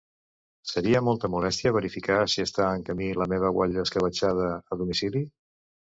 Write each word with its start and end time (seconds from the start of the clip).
Seria 0.69 1.01
molta 1.07 1.29
molèstia 1.33 1.73
verificar 1.75 2.17
si 2.35 2.43
està 2.45 2.69
en 2.79 2.85
camí 2.87 3.11
la 3.23 3.27
meva 3.35 3.55
guatlla 3.59 3.85
escabetxada 3.89 4.49
a 4.57 4.79
domicili? 4.83 5.27